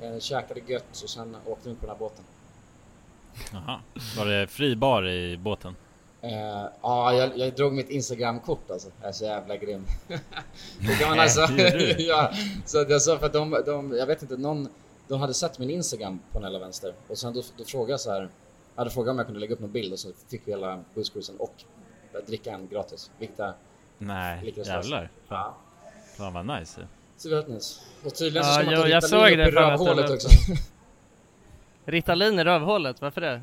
[0.00, 2.24] eh, käkade gött och sen åkte vi på den här båten.
[3.52, 3.80] Jaha.
[4.18, 5.76] Var det fri bar i båten?
[6.22, 8.88] Eh, ja, jag, jag drog mitt Instagram-kort alltså.
[9.00, 9.86] Jag är så jävla grym.
[11.00, 11.40] kan alltså...
[11.98, 12.32] Ja,
[12.64, 14.68] så jag sa för att de, de, jag vet inte, någon,
[15.08, 18.10] de hade sett min Instagram på hela vänster och sen då, då frågade jag så
[18.10, 18.20] här.
[18.74, 20.84] Jag hade frågat om jag kunde lägga upp någon bild och så fick vi hela
[20.94, 21.54] busscruisen och
[22.26, 23.10] dricka en gratis.
[23.18, 23.52] Vilket är
[23.98, 25.10] Nej, jävlar.
[25.28, 25.56] Ja.
[26.16, 26.88] Fan vad nice.
[27.16, 27.58] Så vet ni.
[28.04, 30.28] Och tydligen så ska man ta jag Ritalin såg det i fan rövhålet också.
[31.84, 33.42] Ritalin i rövhålet, varför det?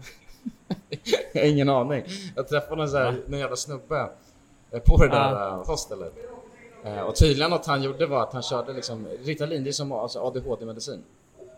[1.34, 2.04] Jag har ingen aning.
[2.36, 4.10] Jag träffade en, så här, en jävla snubbe
[4.72, 5.48] eh, på det där Ja.
[5.62, 6.14] uh, hostelet.
[6.84, 9.92] Eh, och tydligen något han gjorde var att han körde liksom Ritalin, det är som
[9.92, 11.04] alltså, ADHD-medicin.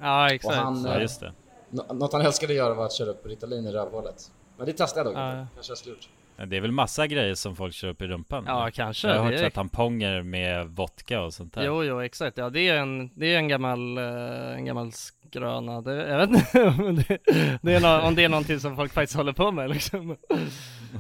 [0.02, 0.56] Ja, Och exakt.
[0.56, 1.32] han, Ja eh, just det.
[1.70, 4.32] nå- något han älskade göra var att köra upp Ritalin i rövhålet.
[4.58, 5.40] Men det testade jag dock Ja.
[5.42, 5.48] inte.
[5.56, 6.10] Kanske jag skulle gjort.
[6.40, 8.44] Ja, Det är väl massa grejer som folk kör upp i rumpan?
[8.48, 8.72] Ja, eller?
[8.72, 9.08] kanske.
[9.08, 11.64] Jag har hört är- tamponger med vodka och sånt där.
[11.66, 12.38] Jo, jo, exakt.
[12.38, 14.04] Ja, det är en, det är en gammal, eh,
[14.56, 14.92] en gammal
[15.30, 15.82] skröna.
[15.82, 17.18] Det, jag vet inte om det,
[17.62, 20.18] det är nå- om det är någonting som folk faktiskt håller på med liksom.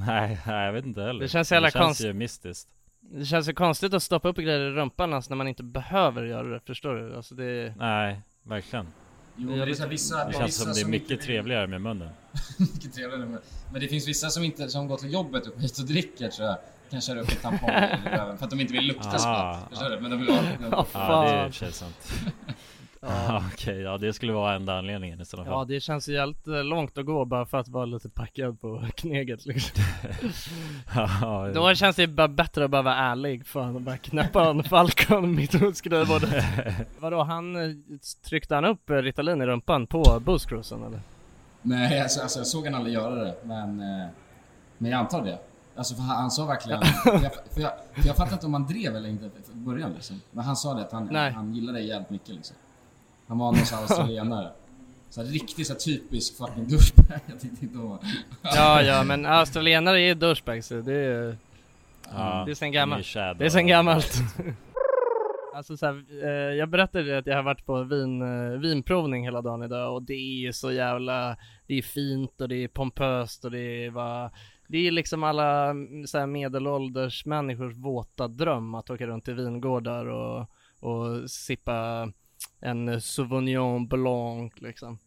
[0.07, 1.19] Nej, nej, jag vet inte heller.
[1.19, 2.69] Det känns jävla Det känns konst- ju mystiskt.
[3.11, 6.23] Det känns ju konstigt att stoppa upp grejer i rumpan alltså, när man inte behöver
[6.23, 7.15] göra det, förstår du?
[7.15, 7.73] Alltså det...
[7.77, 8.87] Nej, verkligen.
[9.35, 12.09] Jo, det är så här vissa, Det känns som det är mycket trevligare med munnen.
[12.57, 13.25] mycket trevligare.
[13.25, 13.39] Men,
[13.71, 16.47] men det finns vissa som inte, som går till jobbet och hit och dricker tror
[16.47, 16.57] jag.
[16.91, 17.69] Kan köra upp en tampong
[18.37, 19.17] för att de inte vill lukta Ah.
[19.59, 19.69] spott.
[19.69, 19.99] Förstår du?
[20.01, 20.41] Men de vill ha...
[20.41, 21.47] Det är i fan.
[21.47, 22.13] och för sig sant.
[23.01, 25.67] Ja, Okej, ja det skulle vara enda anledningen i sådana Ja, fall.
[25.67, 28.83] det känns ju jävligt eh, långt att gå bara för att vara lite packad på
[28.95, 29.83] kneget liksom.
[30.95, 34.63] Ja, Då känns det bara bättre att bara vara ärlig, fan och bara knäppa en
[34.63, 36.45] Falcon mitt mot skrivbordet.
[36.99, 37.75] Vadå, han eh,
[38.25, 40.99] tryckte han upp eh, Ritalin i rumpan på busscruisen eller?
[41.61, 43.35] Nej, alltså, alltså jag såg han aldrig göra det.
[43.43, 43.77] Men,
[44.77, 45.39] men jag antar det.
[45.75, 46.81] Alltså för han, han sa verkligen...
[46.81, 49.93] för, jag, för, jag, för jag fattar inte om han drev eller inte i början
[49.93, 50.21] liksom.
[50.31, 51.31] Men han sa det att han, Nej.
[51.31, 52.55] han gillade det jävligt mycket liksom.
[53.27, 54.51] Han var någon sån australienare.
[55.09, 57.19] Så här, riktigt så här, typisk fucking douchebag.
[57.25, 57.99] Jag tyckte inte om.
[58.41, 61.37] Ja, ja, men australienare är douchebags, det är
[62.13, 63.13] Ja, det är sen gammalt.
[63.13, 64.13] Det är sen gammalt.
[65.55, 69.41] alltså så här, eh, jag berättade att jag har varit på vin, eh, vinprovning hela
[69.41, 71.37] dagen idag och det är ju så jävla,
[71.67, 74.31] det är fint och det är pompöst och det är vad
[74.67, 79.33] det är liksom alla mm, så här medelålders människors våta dröm att åka runt i
[79.33, 82.11] vingårdar och, och sippa
[82.61, 84.97] en Sauvignon Blanc liksom.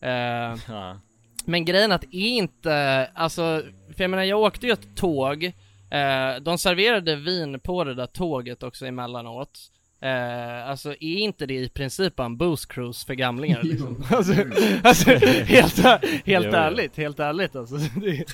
[0.00, 0.10] Eh,
[0.68, 1.00] Ja.
[1.44, 3.62] men grejen att inte, alltså,
[3.96, 5.44] för jag menar jag åkte ju ett tåg,
[5.90, 9.58] eh, de serverade vin på det där tåget också emellanåt.
[10.02, 14.04] Eh, alltså är inte det i princip en booze cruise för gamlingar liksom?
[14.10, 14.32] alltså,
[14.84, 15.10] alltså
[15.44, 15.78] helt,
[16.26, 17.76] helt Jo, ärligt, helt ärligt alltså.
[17.76, 18.24] Det,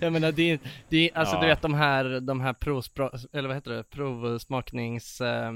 [0.00, 1.48] jag menar det, är- det alltså du Ja.
[1.48, 5.52] vet de här, de här provspra, eller vad heter det, provsmaknings eh,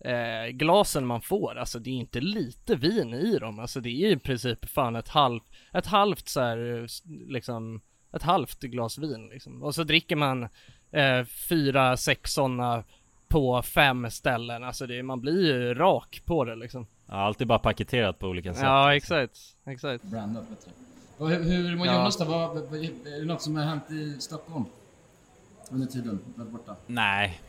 [0.00, 4.08] eh, glasen man får, alltså det är inte lite vin i dem, alltså det är
[4.08, 6.86] ju i princip fan ett halvt, ett halvt så här, eh,
[7.28, 7.80] liksom,
[8.12, 9.62] ett halvt glas vin liksom.
[9.62, 10.48] Och så dricker man
[10.90, 12.84] eh, fyra, sex sådana
[13.28, 16.86] på fem ställen, alltså det, man blir ju rak på det liksom.
[17.06, 18.62] Ja, allt är bara paketerat på olika sätt.
[18.62, 20.04] Ja, exakt, exakt.
[20.04, 20.70] Brandat bättre.
[21.18, 21.98] Och hur, hur mår Ja.
[21.98, 22.24] Jonas då?
[22.24, 24.64] Vad, vad, är det något som har hänt i Stockholm?
[25.70, 26.76] Under tiden du varit borta?
[26.86, 27.40] Nej.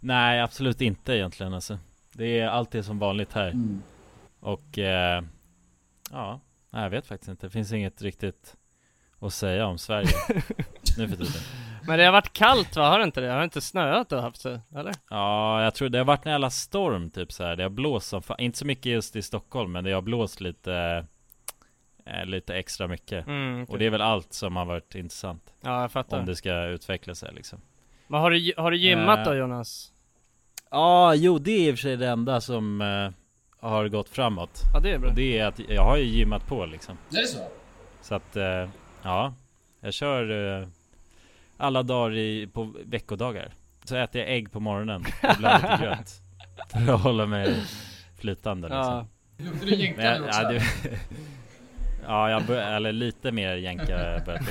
[0.00, 1.78] Nej, absolut inte egentligen alltså.
[2.12, 3.48] Det är allt är som vanligt här.
[3.48, 3.82] Mm.
[4.40, 5.22] Och eh,
[6.10, 7.46] ja, nej, jag vet faktiskt inte.
[7.46, 8.56] Det finns inget riktigt
[9.18, 10.08] att säga om Sverige
[10.98, 11.42] nu för tiden.
[11.86, 12.88] Men det har varit kallt va?
[12.88, 13.30] Har det inte det?
[13.30, 14.60] Har det inte snöat och haft så?
[14.74, 14.94] Eller?
[15.10, 17.56] Ja, jag tror det har varit en jävla storm typ så här.
[17.56, 18.40] Det har blåst som fan.
[18.40, 21.06] Inte så mycket just i Stockholm, men det har blåst lite
[22.06, 23.26] eh, Lite extra mycket.
[23.26, 25.54] Mm, Och det är väl allt som har varit intressant.
[25.60, 26.18] Ja, jag fattar.
[26.20, 27.60] Om det ska utveckla sig liksom.
[28.10, 29.92] Men har du, har du gymmat då Eh, Jonas?
[30.70, 33.10] Ja, jo det är i och för sig det enda som eh,
[33.68, 34.60] har gått framåt.
[34.74, 35.08] Ja, det är bra.
[35.10, 36.96] Och det är att jag har ju gymmat på liksom.
[37.10, 37.48] Är det så?
[38.02, 38.68] Så att, eh,
[39.02, 39.34] ja.
[39.80, 40.68] Jag kör eh,
[41.56, 43.52] alla dagar i, på veckodagar.
[43.84, 46.10] Så äter jag ägg på morgonen och ibland lite gröt.
[46.86, 47.54] För att hålla mig
[48.20, 49.06] flytande liksom.
[49.38, 50.42] Luktar du jänka Men nu jag- också?
[50.42, 50.62] ja, det,
[52.06, 54.42] ja, jag bör, eller lite mer jänka börjat.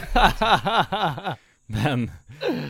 [1.71, 2.11] Men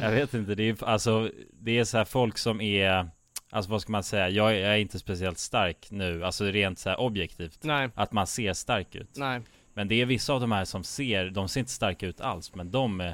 [0.01, 3.09] jag vet inte, det är alltså Det är så här folk som är
[3.51, 6.79] Alltså vad ska man säga, jag är, jag är inte speciellt stark nu, alltså rent
[6.79, 7.89] så här objektivt Nej.
[7.95, 9.41] Att man ser stark ut Nej.
[9.73, 12.55] Men det är vissa av de här som ser, de ser inte starka ut alls
[12.55, 13.13] Men de,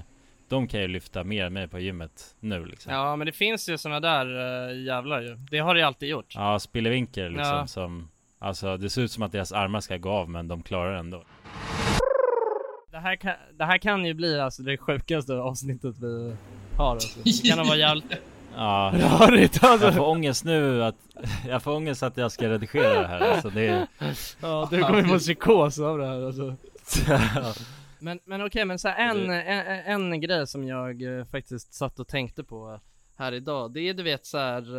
[0.50, 3.70] de kan ju lyfta mer än mig på gymmet nu liksom Ja men det finns
[3.70, 4.26] ju såna där
[4.70, 5.36] uh, jävlar ju.
[5.36, 6.34] Det har det ju alltid gjort.
[6.36, 7.68] Ja, Spillevinker liksom Ja.
[7.68, 8.10] som
[8.40, 11.00] Alltså det ser ut som att deras armar ska gå av men de klarar det
[11.00, 11.24] ändå
[12.96, 16.36] Det här, kan, det här kan ju bli alltså det sjukaste avsnittet vi
[16.78, 17.20] har alltså.
[17.24, 18.06] Det kan vara jävligt...
[18.56, 19.86] Ja, Rörigt alltså.
[19.86, 20.96] jag får ångest nu att,
[21.48, 23.88] jag får ångest att jag ska redigera det här alltså det är...
[24.42, 26.56] Ja, du kommer få psykos av det här alltså.
[28.00, 32.00] Men, men okej, men så här, en, en, en grej som jag eh, faktiskt satt
[32.00, 32.80] och tänkte på
[33.18, 34.78] här idag, det är du vet så här,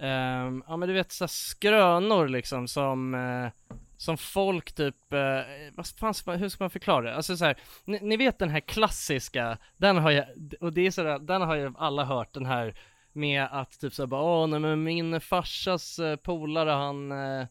[0.00, 5.40] ehm, ja men du vet så här skrönor liksom som, eh, som folk typ, eh,
[5.74, 7.16] vad fan, hur ska man förklara det?
[7.16, 10.26] Alltså så här, ni, ni vet den här klassiska, den har jag,
[10.60, 12.74] och det är sådär, den har ju alla hört den här
[13.12, 17.46] med att typ såhär bara, åh nej men min farsas eh, polare han eh,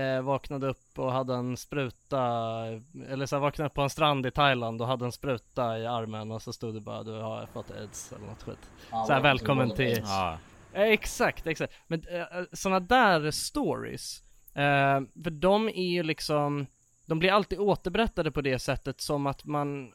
[0.00, 2.18] eh, vaknade upp och hade en spruta,
[3.08, 5.86] eller så här, vaknade upp på en strand i Thailand och hade en spruta i
[5.86, 8.70] armen och så stod det bara du har fått aids eller något skit.
[8.90, 10.02] Ja, så här, välkommen till
[10.76, 11.74] Eh, Exakt, exakt.
[11.86, 14.22] Men eh, sådana där stories,
[14.56, 16.66] eh, för de är ju liksom,
[17.06, 19.92] de blir alltid återberättade på det sättet som att man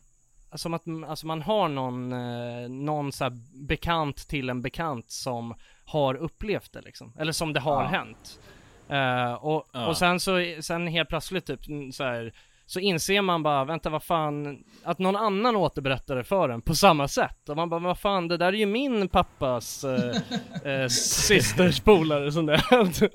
[0.53, 5.53] som att alltså man har någon, eh, någon så bekant till en bekant som
[5.85, 7.13] har upplevt det liksom.
[7.19, 7.87] Eller som det har Ja.
[7.89, 8.39] hänt.
[8.89, 9.87] Eh, och, Ja.
[9.87, 11.59] och sen så, sen helt plötsligt typ
[11.93, 12.33] så här
[12.71, 16.73] så inser man bara, vänta vad fan, att någon annan återberättar det för en på
[16.75, 17.49] samma sätt.
[17.49, 22.31] Och man bara, vad fan det där är ju min pappas eh, eh, systers polare
[22.31, 22.61] som det.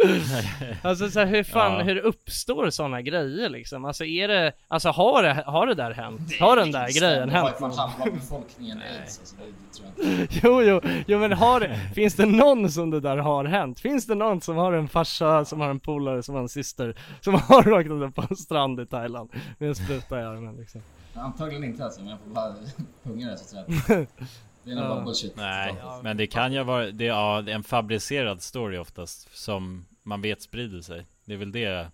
[0.82, 1.82] Alltså så här, hur fan, Ja.
[1.82, 3.84] hur uppstår sådana grejer liksom?
[3.84, 6.20] Alltså är det, alltså har det, har det där hänt?
[6.40, 7.50] Har den där grejen Det hänt?
[7.58, 10.38] fan halva befolkningen aids alltså, det, det tror jag inte.
[10.42, 13.80] Jo, jo, jo men har det, finns det någon som det där har hänt?
[13.80, 16.94] Finns det någon som har en farsa, som har en polare, som har en syster,
[17.20, 20.82] som har råkat upp på en strand i Thailand med en spruta i armen liksom?
[21.14, 22.54] Antagligen inte alltså, men jag får bara
[23.02, 24.06] punga det så att säga.
[24.64, 25.36] Det är nog bara bullshit.
[25.36, 29.86] nej, men det kan ju vara, det, ja, det är en fabricerad story oftast som
[30.02, 31.90] man vet sprider sig Det är väl det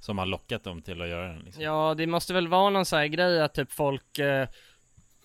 [0.00, 1.62] som har lockat dem till att göra den liksom.
[1.62, 4.48] Ja, det måste väl vara någon sån här grej att typ folk, eh,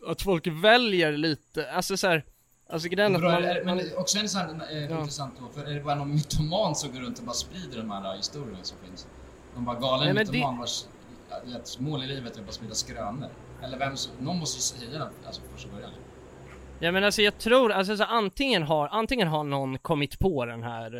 [0.08, 2.24] att folk väljer lite, alltså så här,
[2.70, 5.00] alltså grejen att man, är, men också en sån eh, Ja.
[5.00, 7.92] intressant då, för är det bara någon mytoman som går runt och bara sprider de
[7.92, 9.08] här eh, historierna som finns?
[9.56, 10.84] De bara galen Nej, mytoman vars
[11.30, 13.30] ja, mål i livet är att bara sprida skrönor.
[13.64, 15.92] Eller vem som, någon måste ju säga det alltså från första början.
[16.80, 20.64] Ja men alltså jag tror, alltså så antingen har, antingen har någon kommit på den
[20.64, 20.96] här,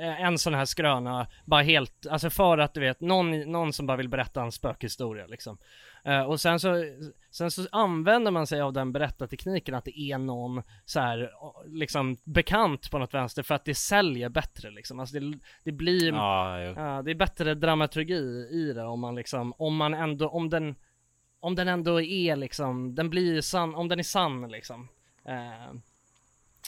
[0.00, 3.86] eh, en sån här skröna, bara helt, alltså för att du vet, någon, någon som
[3.86, 5.58] bara vill berätta en spökhistoria liksom.
[6.04, 6.84] Eh, och sen så,
[7.30, 11.30] sen så använder man sig av den berättartekniken att det är någon så här,
[11.66, 15.00] liksom bekant på något vänster för att det säljer bättre liksom.
[15.00, 16.60] Alltså det, det blir, Ja.
[16.60, 20.74] Ja, det är bättre dramaturgi i det om man liksom, om man ändå, om den
[21.40, 24.88] Om den ändå är liksom, den blir sann, om den är sann liksom eh,
[25.28, 25.74] Eh,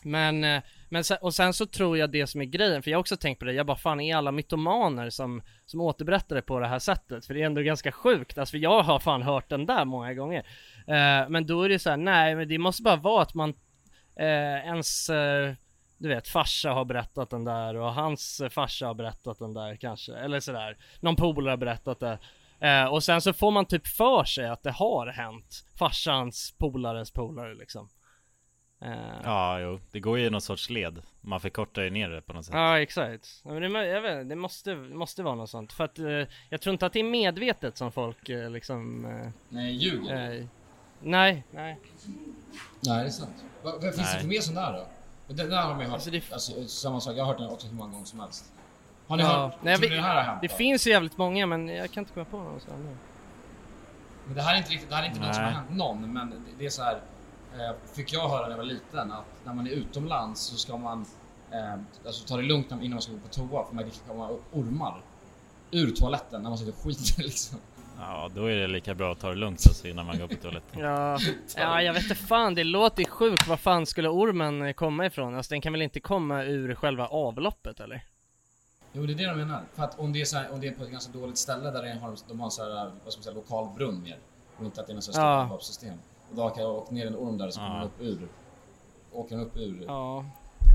[0.03, 2.99] men, eh, men sen, och sen så tror jag det som är grejen, för jag
[2.99, 6.43] har också tänkt på det, jag bara fan är alla mytomaner som, som återberättar det
[6.43, 7.27] på det här sättet?
[7.27, 10.15] För det är ändå ganska sjukt, alltså för jag har fan hört den där många
[10.15, 10.47] gånger
[10.87, 13.55] eh, Men då är det så här, nej men det måste bara vara att man
[14.17, 15.55] eh, ens eh,
[15.99, 20.15] du vet, farsa har berättat den där och hans farsa har berättat den där kanske,
[20.17, 20.77] eller sådär.
[21.01, 22.19] Någon polare har berättat det.
[22.61, 27.11] Eh, och sen så får man typ för sig att det har hänt farsans polares
[27.11, 27.89] polare liksom.
[28.81, 29.05] Eh, ja.
[29.25, 32.33] Ja, jo, det går ju i någon sorts led Man förkortar ju ner det på
[32.33, 33.41] något sätt exakt.
[33.45, 35.73] Ja, Men det, jag vet, det måste, det måste vara något sånt.
[35.73, 36.07] För att eh,
[36.51, 39.03] jag tror inte att det är medvetet som folk eh, liksom...
[39.49, 40.15] Nej, ljuger.
[40.15, 40.49] nej,
[41.01, 41.43] nej.
[41.51, 41.79] Nej,
[42.81, 43.45] det är sant.
[43.63, 44.21] Vad, vad finns det Nej.
[44.21, 44.87] för mer sån där då?
[45.35, 47.51] Den där har man ju hört, Alltså, alltså, det- samma sak, jag har hört den
[47.51, 48.53] också hur många gånger som helst.
[49.07, 49.55] Har ni Ja, hört?
[49.63, 50.55] nej, jag tror vet- ni det här har hänt Det då?
[50.55, 52.97] finns ju jävligt många men jag kan inte komma på någon sån nu.
[54.27, 55.61] Men det här är inte riktigt, det här är inte något som har Nej.
[55.61, 57.01] hänt någon, men det, det är så här.
[57.55, 60.77] Eh, fick jag höra när jag var liten att när man är utomlands så ska
[60.77, 61.07] man
[61.53, 61.75] eh,
[62.07, 64.31] alltså ta det lugnt när- innan man ska gå på toa för man kan komma
[64.31, 65.01] upp ormar
[65.71, 67.59] ur toaletten när man sitter och skiter liksom.
[67.99, 70.35] Ja, då är det lika bra att ta det lugnt alltså innan man går på
[70.35, 71.19] toaletten Ja,
[71.57, 73.47] ja jag vet inte fan, det låter ju sjukt.
[73.49, 75.35] Var fan skulle ormen komma ifrån?
[75.37, 78.05] Alltså den kan väl inte komma ur själva avloppet eller?
[78.93, 79.63] Jo det är det de menar.
[79.75, 81.71] För att om det är, så här, om det är på ett ganska dåligt ställe
[81.71, 84.19] där de har, de har så här, vad ska man säga, lokal brunn mer.
[84.59, 85.59] Och inte att det är något så här Ja.
[85.61, 85.63] stort
[86.31, 86.31] avloppssystem.
[86.31, 87.85] Och då kan jag åka ner en orm där så kommer Ja.
[87.85, 88.29] upp ur,
[89.13, 90.25] åker den upp ur Ja.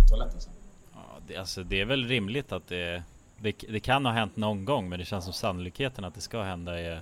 [0.09, 0.53] toaletten sen.
[0.93, 3.03] Ja, det, alltså det är väl rimligt att det,
[3.37, 6.41] det Det kan ha hänt någon gång men det känns som sannolikheten att det ska
[6.43, 7.01] hända är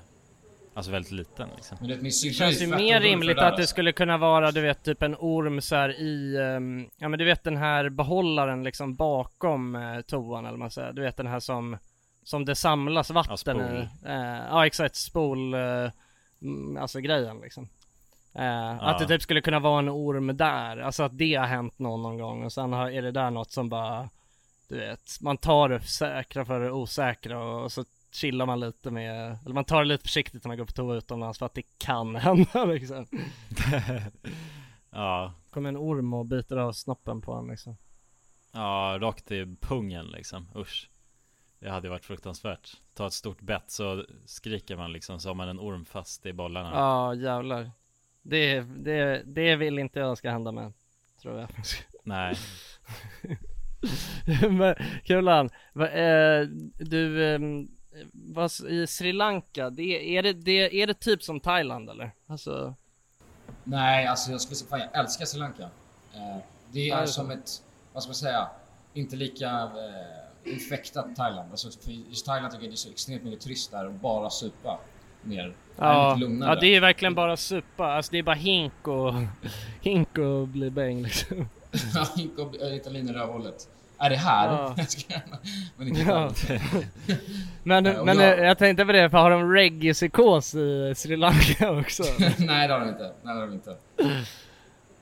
[0.74, 4.18] Alltså väldigt liten liksom Men det, Det känns ju mer rimligt att det skulle kunna
[4.18, 7.58] vara, du vet, typ en orm så här i, ehm, ja men du vet den
[7.58, 10.94] här behållaren liksom bakom eh, toan eller man säger.
[10.94, 11.78] Du vet den här som,
[12.24, 13.62] som det samlas vatten spol.
[13.62, 13.88] i.
[14.06, 17.68] Eh, ja exakt, spol, mm, alltså grejen liksom.
[18.34, 21.80] Eh, Att det typ skulle kunna vara en orm där, alltså att det har hänt
[21.80, 24.10] någon, någon gång och sen har, är det där något som bara
[24.68, 28.92] Du vet, man tar det säkra för det osäkra och, och så chillar man lite
[28.92, 31.54] med, eller man tar det lite försiktigt när man går på toa utomlands för att
[31.54, 33.06] det kan hända liksom.
[34.92, 37.78] Ja, Kommer en orm och biter av snoppen på honom liksom.
[38.52, 40.90] ja, rakt i pungen liksom, usch.
[41.60, 42.78] Det hade ju varit fruktansvärt.
[42.94, 46.34] Ta ett stort bett så skriker man liksom så har man en orm fast i
[46.34, 46.72] bollarna.
[46.74, 47.72] Ja jävlar.
[48.30, 50.74] Det, det, det vill inte jag ska hända med.
[51.22, 51.50] Tror jag.
[52.04, 52.36] Nej.
[54.50, 54.76] Men
[55.06, 57.40] Kulan, va, eh, du, eh,
[58.14, 62.12] vad, i Sri Lanka, det, är, det, det, är det typ som Thailand eller?
[62.28, 62.76] Alltså,
[63.64, 65.64] Nej, alltså jag skulle säga, fan jag älskar Sri Lanka.
[66.14, 66.38] Eh,
[66.72, 67.64] det är det är som ett,
[67.94, 68.48] vad ska man säga,
[68.94, 71.52] inte lika eh, infektat Thailand.
[71.52, 74.80] Alltså, för i Thailand tycker jag det är så extremt mycket turister och bara supa
[75.22, 75.54] mer.
[75.78, 76.50] Ja, lugnare.
[76.50, 79.14] ja det är verkligen bara supa, alltså det är bara hink och,
[79.82, 81.50] hink och bli bäng liksom.
[81.96, 83.56] Ja, gick och Italien i rövhålet.
[83.98, 84.48] Är det här?
[84.48, 84.76] Ja.
[85.08, 85.22] Jag.
[85.78, 86.32] Men inte Ja.
[87.64, 91.72] Men, men jag- eh, jag tänkte på det, för har de reggae-psykos i Sri Lanka
[91.72, 92.04] också?
[92.38, 93.04] Nej det har de inte.
[93.24, 93.76] Nej det har de inte.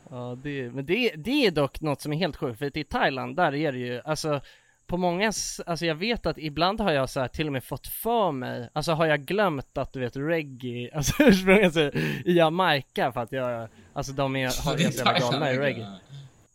[0.09, 3.35] Ja, det, men det, det är dock något som är helt sjukt, för i Thailand,
[3.35, 4.41] där är det ju, alltså
[4.87, 5.27] på många,
[5.65, 8.69] alltså jag vet att ibland har jag så här till och med fått för mig,
[8.73, 13.31] alltså har jag glömt att du vet reggae, alltså ursprungligen så i Jamaica för att
[13.31, 15.99] jag, alltså de är, har så jävla galna i reggae.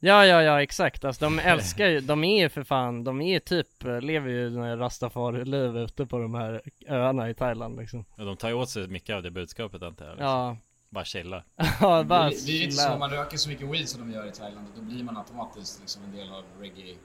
[0.04, 1.04] Ja, ja, ja, exakt.
[1.04, 3.68] Alltså de älskar ju, de är ju för fan, de är ju typ,
[4.00, 8.04] lever ju rastafari-liv ute på de här öarna i Thailand liksom.
[8.18, 10.12] Och de tar ju åt sig mycket av det budskapet antar jag.
[10.12, 10.26] Liksom.
[10.26, 10.56] Ja.
[10.90, 11.42] Bara chilla.
[11.80, 12.82] Ja, bara det, det är inte chilla.
[12.82, 15.16] så, om man röker så mycket weed som de gör i Thailand, då blir man
[15.16, 16.96] automatiskt liksom en del av reggae.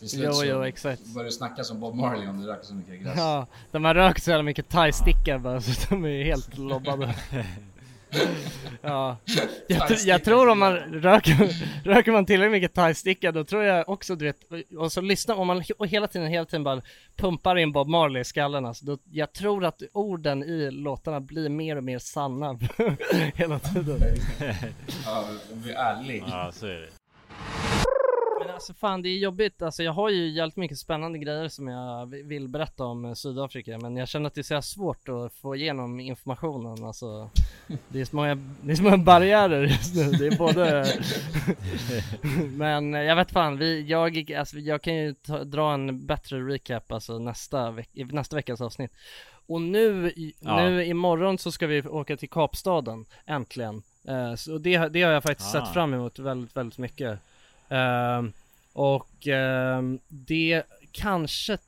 [0.00, 1.06] Till slut Jo, så jo, exakt.
[1.06, 3.14] börjar du snacka som Bob Marley om du röker så mycket gräs.
[3.16, 7.14] Ja, de har rökt så jävla mycket thai-stickar bara så de är helt lobbade.
[8.82, 9.16] Ja,
[9.68, 13.88] jag, tr- jag tror om man röker, röker man tillräckligt mycket thai-sticka då tror jag
[13.88, 14.36] också du vet,
[14.78, 16.80] och så lyssnar, om man och hela tiden, hela tiden bara
[17.16, 21.48] pumpar in Bob Marley i skallen alltså, då, jag tror att orden i låtarna blir
[21.48, 22.58] mer och mer sanna
[23.34, 24.00] hela tiden.
[25.06, 26.24] Ja, om vi är ärlig.
[26.26, 26.88] Ja, så är det.
[28.60, 32.06] Alltså fan det är jobbigt, alltså jag har ju jävligt mycket spännande grejer som jag
[32.06, 35.32] vi- vill berätta om eh, Sydafrika men jag känner att det är så svårt att
[35.32, 37.30] få igenom informationen alltså.
[37.88, 40.86] Det är så många, det är så många barriärer just nu, det är både
[42.56, 46.38] Men eh, jag vet fan, vi, jag, alltså, jag kan ju ta, dra en bättre
[46.38, 48.92] recap alltså nästa, veck, nästa veckas avsnitt.
[49.46, 50.56] Och nu, i- Ja.
[50.68, 53.82] nu imorgon så ska vi åka till Kapstaden, äntligen.
[54.08, 55.60] Eh, Så det, det har jag faktiskt Ah.
[55.64, 57.18] sett fram emot väldigt, väldigt mycket.
[57.72, 58.32] Ehm,
[58.72, 60.62] och ehm, det
[60.92, 61.58] kanske,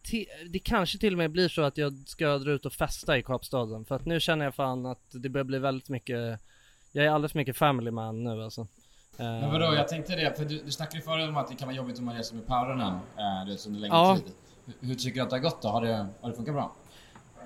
[0.50, 3.22] det kanske till och med blir så att jag ska dra ut och festa i
[3.22, 6.40] Kapstaden för att nu känner jag fan att det börjar bli väldigt mycket
[6.92, 8.66] Jag är alldeles mycket family man nu alltså
[9.16, 11.68] Men vadå, jag tänkte det, för du, du snackade ju förut om att det kan
[11.68, 14.16] vara jobbigt om man reser med powrarna eh, du vet, under längre Ja.
[14.24, 14.34] tid.
[14.66, 15.68] Hur, hur tycker du att det har gått då?
[15.68, 16.72] Har det, har det funkat bra?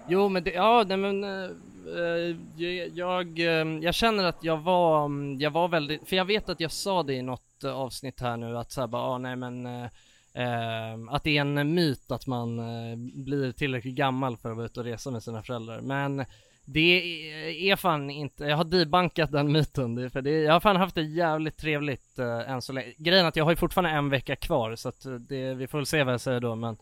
[0.08, 1.50] Jo men det, ja nej men eh, eh,
[1.86, 5.10] Eh, jag, jag, ehm, jag känner att jag var,
[5.40, 8.36] jag var väldigt, för jag vet att jag sa det i något eh, avsnitt här
[8.36, 9.88] nu att såhär bara, ah, nej men eh,
[10.34, 14.66] ehm, att det är en myt att man eh, blir tillräckligt gammal för att vara
[14.66, 15.80] ute och resa med sina föräldrar.
[15.80, 16.24] Men
[16.68, 20.94] det är, fan inte, jag har debankat den myten, för det, jag har fan haft
[20.94, 22.94] det jävligt trevligt uh, än så länge.
[22.98, 25.66] Grejen är att jag har ju fortfarande en vecka kvar så att eh, det, vi
[25.66, 26.76] får väl se vad jag säger då men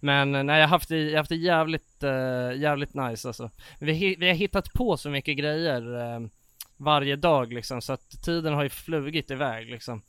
[0.00, 3.28] Men eh, nej jag har haft det, jag har haft det jävligt, uh, jävligt nice
[3.28, 3.50] alltså.
[3.78, 6.28] Vi, vi har hittat på så mycket grejer uh,
[6.76, 10.02] varje dag liksom så att tiden har ju flugit iväg liksom.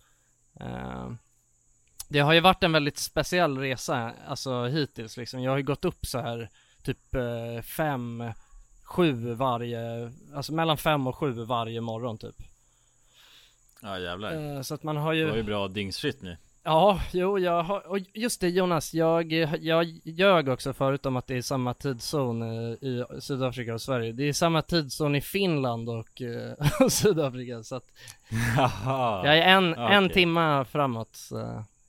[0.62, 1.12] Uh,
[2.10, 5.44] det har ju varit en väldigt speciell resa, alltså hittills liksom.
[5.44, 6.50] Jag har ju gått upp så här
[6.84, 7.16] typ
[7.64, 8.24] fem,
[8.92, 12.36] sju varje, alltså mellan fem och sju varje morgon typ.
[13.82, 14.56] Ja jävlar.
[14.56, 16.38] Eh, så att man har Det ju var ju bra dygnsrytm nu.
[16.64, 19.32] Ja, jo, jag har, och just det Jonas, jag,
[19.62, 24.12] jag ljög också förut om att det är samma tidszon eh, i Sydafrika och Sverige.
[24.12, 27.88] Det är samma tidszon i Finland och, eh, och Sydafrika så att
[28.58, 29.26] Jaha.
[29.26, 31.20] jag är en, Ja, en timma framåt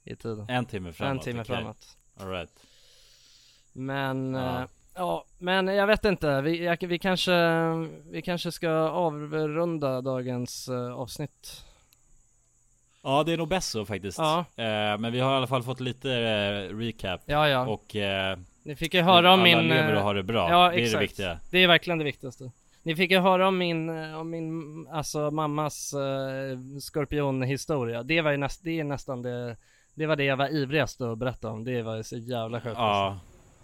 [0.05, 0.47] i tiden.
[0.49, 1.13] En timme framåt.
[1.13, 1.57] En timme okej.
[1.57, 1.97] framåt.
[2.21, 2.51] Alright.
[3.73, 4.67] Men, Ja.
[4.95, 5.25] Ja.
[5.39, 7.33] men jag vet inte, vi, jag, vi kanske,
[8.11, 11.65] vi kanske ska avrunda dagens eh, avsnitt.
[13.03, 14.19] Ja det är nog bäst så faktiskt.
[14.19, 14.39] Ja.
[14.57, 17.21] Eh, men vi har i alla fall fått lite eh, recap.
[17.27, 17.67] Ja, ja.
[17.67, 17.97] Och
[18.63, 19.69] Ni fick ju höra om alla min...
[19.69, 20.51] lever och har det bra.
[20.51, 20.93] Ja, det är exakt.
[20.93, 21.39] det viktiga.
[21.51, 22.51] Det är verkligen det viktigaste.
[22.83, 28.03] Ni fick ju höra om min, om min, alltså mammas uh, skorpionhistoria.
[28.03, 29.57] Det var ju näst, det är nästan det,
[29.95, 31.65] det var det jag var ivrigast att berätta om.
[31.65, 32.77] Det var ju så jävla sjukt.
[32.79, 33.19] Ja.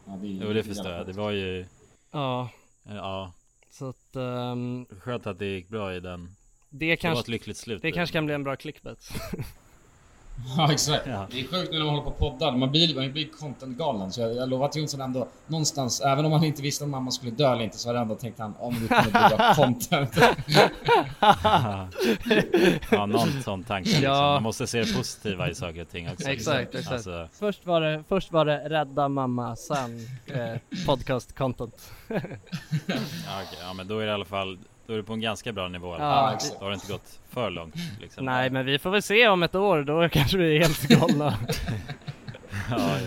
[0.08, 1.06] Ja, det är Jo det förstår jag.
[1.06, 1.66] Det var ju
[2.12, 2.50] Ja,
[2.84, 3.32] Ja.
[3.70, 6.24] så att ehm, Skönt att det gick bra i den.
[6.70, 7.82] det Det var kanske, ett lyckligt slut.
[7.82, 9.08] det kanske kan bli en bra clickbait.
[10.56, 11.04] Ja exakt.
[11.04, 11.10] Det
[11.40, 12.52] är sjukt nu när man håller på och poddar.
[12.56, 14.12] Man blir, man blir content-galen.
[14.12, 17.10] Så jag, jag lovar att Jonsson ändå någonstans, även om han inte visste om mamma
[17.10, 20.16] skulle dö eller inte, så hade ändå tänkt han om du kommer bygga content.
[22.90, 23.88] ja, någon sån tanke.
[23.88, 24.04] Liksom.
[24.04, 24.32] Ja.
[24.32, 26.28] Man måste se det positiva i saker och ting också.
[26.30, 26.92] Exakt, exakt.
[26.92, 31.92] Alltså, Först, var det, först var det rädda mamma, sen eh, podcast content.
[32.08, 34.58] ja, okej, ja, men då är det i alla fall
[34.88, 35.96] då är det på en ganska bra nivå.
[35.98, 36.58] Ja, exakt.
[36.58, 37.74] Då har det inte gått för långt.
[38.00, 38.24] Liksom.
[38.24, 41.38] Nej men vi får väl se om ett år, då kanske vi är helt galna.
[42.70, 42.98] ja,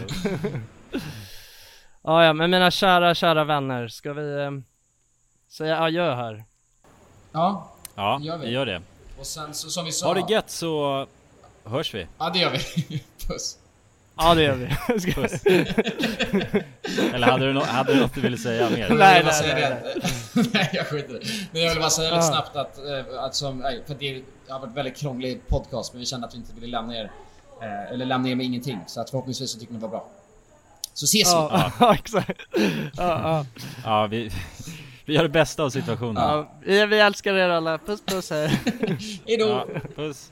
[2.01, 4.51] ja, ja, men mina kära, kära vänner, ska vi eh,
[5.49, 6.43] säga adjö här?
[7.31, 8.45] Ja, ja gör vi.
[8.45, 8.81] vi gör det.
[9.19, 10.07] och sen så som vi sa...
[10.07, 11.07] Ha det gött så
[11.63, 12.07] hörs vi.
[12.17, 13.03] Ja det gör vi.
[13.27, 13.57] Puss.
[14.17, 14.99] Ja det gör vi.
[14.99, 15.45] Ska- Puss.
[17.13, 18.89] Eller hade du, no hade du något du ville säga mer?
[18.93, 19.61] Nej, nej, nej,
[20.33, 20.49] det.
[20.53, 21.25] nej jag skiter i det.
[21.51, 22.31] Men jag vill bara säga lite Ja.
[22.31, 25.99] snabbt att, eh, att som, nej, för det har varit en väldigt krånglig podcast men
[25.99, 27.11] vi kände att vi inte ville lämna er,
[27.61, 28.79] eh, eller lämna er med ingenting.
[28.87, 30.07] Så att förhoppningsvis så tycker ni det var bra.
[30.93, 31.31] Så ses vi!
[31.31, 32.41] Ja, ja exakt.
[32.51, 32.65] Ja,
[32.97, 33.45] ja.
[33.85, 34.31] Ja, vi,
[35.05, 36.23] vi gör det bästa av situationen.
[36.23, 38.47] Ja, vi, vi älskar er alla, puss puss här.
[39.27, 39.47] Hejdå!
[39.47, 40.31] Ja, puss.